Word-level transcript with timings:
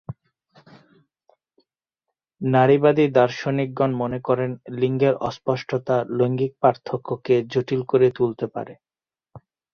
নারীবাদী 2.41 3.05
দার্শনিকগণ 3.09 3.91
মনে 3.93 4.19
করেন 4.27 4.51
লিঙ্গের 4.79 5.15
অস্পষ্টতা 5.21 5.95
লৈঙ্গিক 6.17 6.51
পার্থক্যকে 6.61 7.35
জটিল 7.51 7.81
করে 7.83 8.07
তুলতে 8.17 8.45
পারে। 8.55 8.73